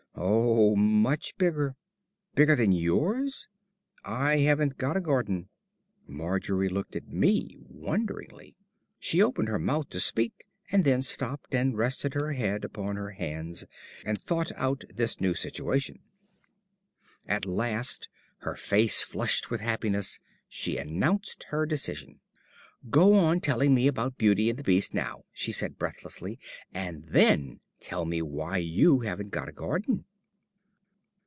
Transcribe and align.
"Oh, 0.23 0.75
much 0.75 1.35
bigger." 1.37 1.75
"Bigger 2.35 2.55
than 2.55 2.71
yours?" 2.71 3.47
"I 4.03 4.37
haven't 4.39 4.77
got 4.77 4.95
a 4.95 5.01
garden." 5.01 5.49
Margery 6.05 6.69
looked 6.69 6.95
at 6.95 7.07
me 7.07 7.57
wonderingly. 7.67 8.55
She 8.99 9.21
opened 9.21 9.47
her 9.49 9.57
mouth 9.57 9.89
to 9.89 9.99
speak, 9.99 10.45
and 10.71 10.83
then 10.83 11.01
stopped 11.01 11.55
and 11.55 11.75
rested 11.77 12.13
her 12.13 12.33
head 12.33 12.63
upon 12.63 12.97
her 12.97 13.11
hands 13.11 13.65
and 14.05 14.21
thought 14.21 14.51
out 14.55 14.83
this 14.93 15.19
new 15.19 15.33
situation. 15.33 15.99
At 17.27 17.45
last, 17.45 18.07
her 18.39 18.55
face 18.55 19.03
flushed 19.03 19.49
with 19.49 19.61
happiness, 19.61 20.19
she 20.47 20.77
announced 20.77 21.45
her 21.49 21.65
decision. 21.65 22.19
"Go 22.89 23.13
on 23.15 23.39
telling 23.39 23.73
me 23.73 23.87
about 23.87 24.17
Beauty 24.17 24.51
and 24.51 24.59
the 24.59 24.63
Beast 24.63 24.93
now," 24.93 25.23
she 25.33 25.51
said 25.51 25.79
breathlessly, 25.79 26.39
"and 26.73 27.05
then 27.05 27.59
tell 27.79 28.05
me 28.05 28.21
why 28.21 28.57
you 28.59 28.99
haven't 28.99 29.29
got 29.31 29.49
a 29.49 29.51
garden." 29.51 30.05